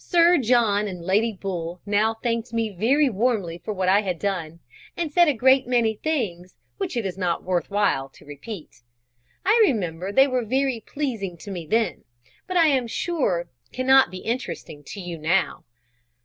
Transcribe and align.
Sir 0.00 0.38
John 0.38 0.88
and 0.88 1.04
Lady 1.04 1.32
Bull 1.32 1.80
now 1.86 2.14
thanked 2.14 2.52
me 2.52 2.68
very 2.70 3.08
warmly 3.08 3.58
for 3.58 3.72
what 3.72 3.88
I 3.88 4.00
had 4.02 4.18
done, 4.18 4.58
and 4.96 5.12
said 5.12 5.28
a 5.28 5.32
great 5.32 5.68
many 5.68 5.94
things 5.94 6.56
which 6.78 6.96
it 6.96 7.06
is 7.06 7.16
not 7.16 7.44
worth 7.44 7.70
while 7.70 8.08
to 8.08 8.24
repeat. 8.24 8.82
I 9.46 9.56
remember 9.64 10.10
they 10.10 10.26
were 10.26 10.44
very 10.44 10.80
pleasing 10.80 11.36
to 11.36 11.52
me 11.52 11.64
then, 11.64 12.02
but 12.48 12.56
I 12.56 12.66
am 12.66 12.88
sure 12.88 13.50
cannot 13.72 14.10
be 14.10 14.18
interesting 14.18 14.82
to 14.86 15.00
you 15.00 15.16
now. 15.16 15.64